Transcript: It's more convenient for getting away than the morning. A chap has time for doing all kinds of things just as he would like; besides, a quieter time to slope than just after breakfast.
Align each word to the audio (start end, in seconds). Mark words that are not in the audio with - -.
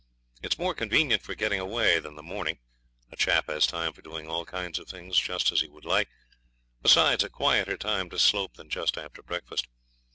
It's 0.41 0.57
more 0.57 0.73
convenient 0.73 1.21
for 1.21 1.35
getting 1.35 1.59
away 1.59 1.99
than 1.99 2.15
the 2.15 2.23
morning. 2.23 2.57
A 3.11 3.15
chap 3.15 3.45
has 3.45 3.67
time 3.67 3.93
for 3.93 4.01
doing 4.01 4.27
all 4.27 4.45
kinds 4.45 4.79
of 4.79 4.87
things 4.89 5.15
just 5.15 5.51
as 5.51 5.61
he 5.61 5.67
would 5.69 5.85
like; 5.85 6.09
besides, 6.81 7.23
a 7.23 7.29
quieter 7.29 7.77
time 7.77 8.09
to 8.09 8.17
slope 8.17 8.55
than 8.55 8.67
just 8.71 8.97
after 8.97 9.21
breakfast. 9.21 9.67